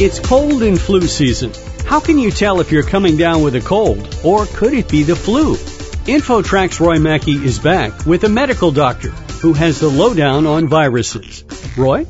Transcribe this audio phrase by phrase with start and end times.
[0.00, 1.50] It's cold and flu season.
[1.84, 5.02] How can you tell if you're coming down with a cold, or could it be
[5.02, 5.56] the flu?
[5.56, 9.08] InfoTrack's Roy Mackey is back with a medical doctor
[9.42, 11.42] who has the lowdown on viruses.
[11.76, 12.04] Roy?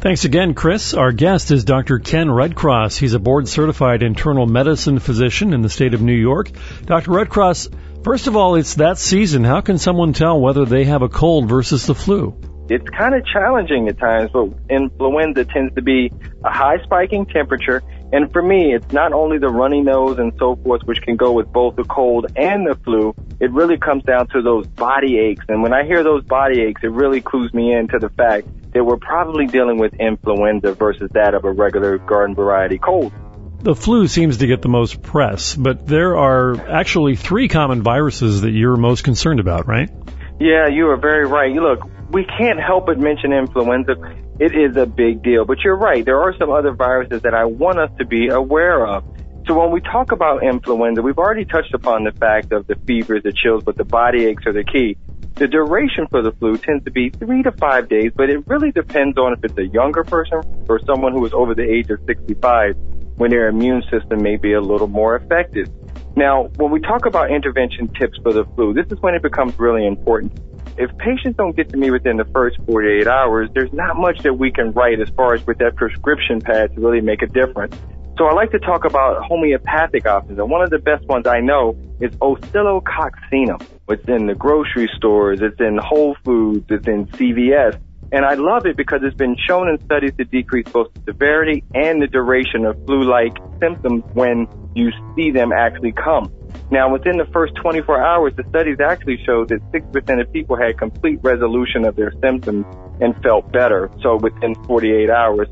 [0.00, 0.92] Thanks again, Chris.
[0.92, 1.98] Our guest is Dr.
[1.98, 2.98] Ken Redcross.
[2.98, 6.50] He's a board certified internal medicine physician in the state of New York.
[6.84, 7.10] Dr.
[7.10, 9.44] Redcross, first of all, it's that season.
[9.44, 12.38] How can someone tell whether they have a cold versus the flu?
[12.68, 16.10] It's kind of challenging at times, but influenza tends to be
[16.44, 17.82] a high spiking temperature.
[18.12, 21.32] And for me, it's not only the runny nose and so forth, which can go
[21.32, 23.14] with both the cold and the flu.
[23.40, 25.44] It really comes down to those body aches.
[25.48, 28.84] And when I hear those body aches, it really clues me into the fact that
[28.84, 33.12] we're probably dealing with influenza versus that of a regular garden variety cold.
[33.60, 38.42] The flu seems to get the most press, but there are actually three common viruses
[38.42, 39.90] that you're most concerned about, right?
[40.38, 41.52] Yeah, you are very right.
[41.52, 43.96] You look, we can't help but mention influenza.
[44.38, 45.44] It is a big deal.
[45.44, 46.04] But you're right.
[46.04, 49.04] There are some other viruses that I want us to be aware of.
[49.48, 53.24] So when we talk about influenza, we've already touched upon the fact of the fevers,
[53.24, 54.96] the chills, but the body aches are the key.
[55.34, 58.70] The duration for the flu tends to be three to five days, but it really
[58.70, 61.98] depends on if it's a younger person or someone who is over the age of
[62.06, 62.76] 65
[63.16, 65.68] when their immune system may be a little more effective.
[66.14, 69.58] Now, when we talk about intervention tips for the flu, this is when it becomes
[69.58, 70.32] really important
[70.76, 74.34] if patients don't get to me within the first 48 hours, there's not much that
[74.34, 77.76] we can write as far as with that prescription pad to really make a difference.
[78.16, 81.40] So I like to talk about homeopathic options, and one of the best ones I
[81.40, 83.66] know is oscillococcinum.
[83.88, 87.78] It's in the grocery stores, it's in Whole Foods, it's in CVS,
[88.14, 91.64] and I love it because it's been shown in studies to decrease both the severity
[91.74, 96.32] and the duration of flu-like symptoms when you see them actually come.
[96.70, 100.78] Now, within the first 24 hours, the studies actually showed that 6% of people had
[100.78, 102.64] complete resolution of their symptoms
[103.00, 103.90] and felt better.
[104.00, 105.48] So within 48 hours.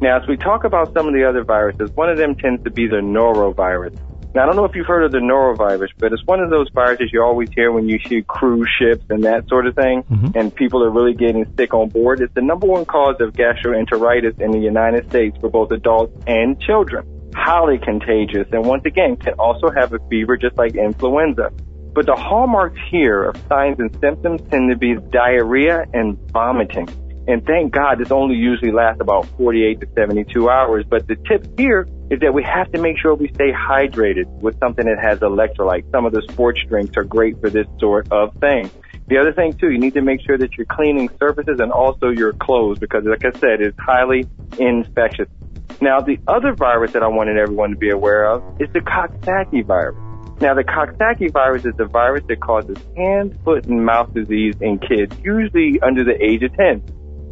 [0.00, 2.70] Now, as we talk about some of the other viruses, one of them tends to
[2.70, 3.98] be the norovirus.
[4.34, 6.68] Now, I don't know if you've heard of the norovirus, but it's one of those
[6.72, 10.38] viruses you always hear when you see cruise ships and that sort of thing, mm-hmm.
[10.38, 12.20] and people are really getting sick on board.
[12.20, 16.60] It's the number one cause of gastroenteritis in the United States for both adults and
[16.60, 21.50] children highly contagious, and once again can also have a fever just like influenza.
[21.92, 26.88] But the hallmarks here of signs and symptoms tend to be diarrhea and vomiting.
[27.26, 30.84] And thank God this only usually lasts about 48 to 72 hours.
[30.88, 34.58] But the tip here is that we have to make sure we stay hydrated with
[34.58, 35.90] something that has electrolytes.
[35.92, 38.68] Some of the sports drinks are great for this sort of thing.
[39.06, 42.10] The other thing too, you need to make sure that you're cleaning surfaces and also
[42.10, 44.26] your clothes because like I said, it's highly
[44.58, 45.28] infectious.
[45.80, 49.64] Now, the other virus that I wanted everyone to be aware of is the Coxsackie
[49.64, 49.96] virus.
[50.40, 54.78] Now, the Coxsackie virus is the virus that causes hand, foot, and mouth disease in
[54.78, 56.82] kids, usually under the age of 10.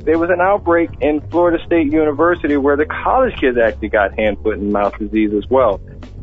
[0.04, 4.38] There was an outbreak in Florida State University where the college kids actually got hand,
[4.42, 5.80] foot, and mouth disease as well.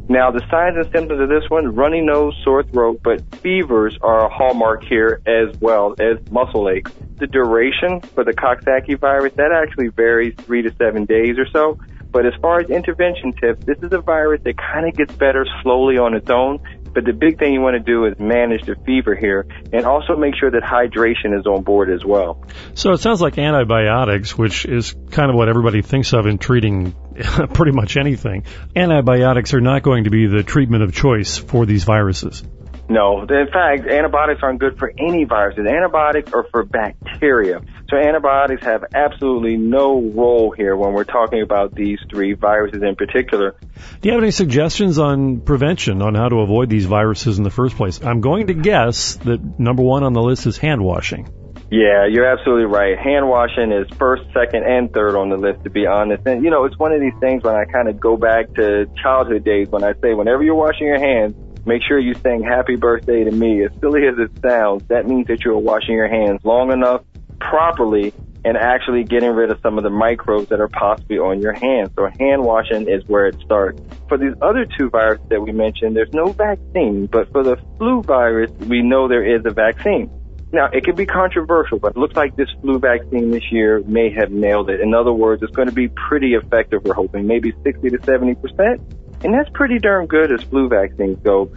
[0.08, 4.26] Now, the signs and symptoms of this one, runny nose, sore throat, but fevers are
[4.26, 6.92] a hallmark here as well as muscle aches.
[7.18, 11.80] The duration for the Coxsackie virus, that actually varies three to seven days or so.
[12.12, 15.46] But as far as intervention tips, this is a virus that kind of gets better
[15.64, 16.60] slowly on its own.
[16.96, 20.16] But the big thing you want to do is manage the fever here and also
[20.16, 22.42] make sure that hydration is on board as well.
[22.74, 26.94] So it sounds like antibiotics, which is kind of what everybody thinks of in treating
[27.54, 28.46] pretty much anything.
[28.78, 32.42] Antibiotics are not going to be the treatment of choice for these viruses.
[32.88, 35.66] No, in fact, antibiotics aren't good for any viruses.
[35.66, 37.62] Antibiotics are for bacteria.
[37.90, 42.96] So antibiotics have absolutely no role here when we're talking about these three viruses in
[42.96, 43.56] particular.
[44.02, 47.50] Do you have any suggestions on prevention, on how to avoid these viruses in the
[47.50, 48.04] first place?
[48.04, 51.28] I'm going to guess that number one on the list is hand washing.
[51.72, 52.96] Yeah, you're absolutely right.
[52.98, 56.26] Hand washing is first, second, and third on the list, to be honest.
[56.28, 58.86] And, you know, it's one of these things when I kind of go back to
[59.02, 62.76] childhood days when I say, whenever you're washing your hands, Make sure you sing happy
[62.76, 63.66] birthday to me.
[63.66, 67.02] As silly as it sounds, that means that you're washing your hands long enough,
[67.40, 68.14] properly,
[68.46, 71.90] and actually getting rid of some of the microbes that are possibly on your hands.
[71.96, 73.82] So hand washing is where it starts.
[74.08, 78.04] For these other two viruses that we mentioned, there's no vaccine, but for the flu
[78.04, 80.12] virus, we know there is a vaccine.
[80.54, 84.14] Now, it could be controversial, but it looks like this flu vaccine this year may
[84.14, 84.80] have nailed it.
[84.80, 89.05] In other words, it's going to be pretty effective, we're hoping, maybe 60 to 70%.
[89.26, 91.52] And that's pretty darn good as flu vaccines go.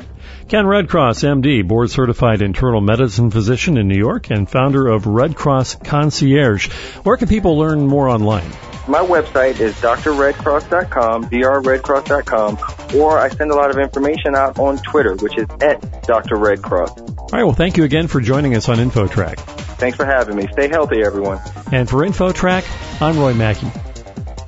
[0.49, 5.85] Ken Redcross, MD, board certified internal medicine physician in New York and founder of Redcross
[5.85, 6.73] Concierge.
[7.03, 8.51] Where can people learn more online?
[8.89, 15.15] My website is drredcross.com, drredcross.com, or I send a lot of information out on Twitter,
[15.17, 16.37] which is at Dr.
[16.37, 16.99] Redcross.
[17.19, 19.37] All right, well, thank you again for joining us on InfoTrack.
[19.77, 20.49] Thanks for having me.
[20.53, 21.39] Stay healthy, everyone.
[21.71, 23.71] And for InfoTrack, I'm Roy Mackey.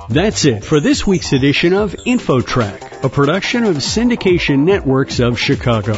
[0.08, 5.96] That's it for this week's edition of InfoTrack, a production of Syndication Networks of Chicago.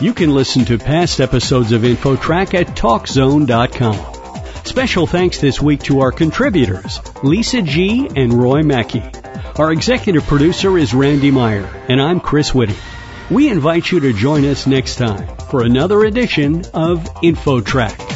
[0.00, 4.64] You can listen to past episodes of InfoTrack at TalkZone.com.
[4.64, 8.08] Special thanks this week to our contributors, Lisa G.
[8.16, 9.02] and Roy Mackey.
[9.56, 12.76] Our executive producer is Randy Meyer, and I'm Chris Whitty.
[13.30, 18.09] We invite you to join us next time for another edition of InfoTrack.